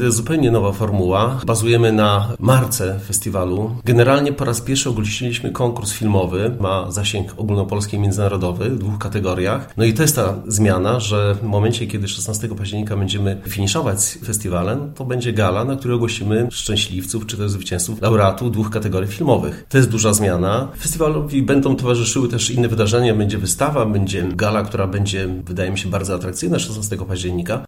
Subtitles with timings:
[0.00, 1.40] To jest zupełnie nowa formuła.
[1.46, 3.76] Bazujemy na marce festiwalu.
[3.84, 6.56] Generalnie po raz pierwszy ogłosiliśmy konkurs filmowy.
[6.60, 9.74] Ma zasięg ogólnopolski i międzynarodowy w dwóch kategoriach.
[9.76, 14.24] No i to jest ta zmiana, że w momencie, kiedy 16 października będziemy finiszować z
[14.24, 19.66] festiwalem, to będzie gala, na której ogłosimy szczęśliwców czy też zwycięzców laureatów dwóch kategorii filmowych.
[19.68, 20.68] To jest duża zmiana.
[20.80, 23.14] Festiwalowi będą towarzyszyły też inne wydarzenia.
[23.14, 27.62] Będzie wystawa, będzie gala, która będzie, wydaje mi się, bardzo atrakcyjna 16 października.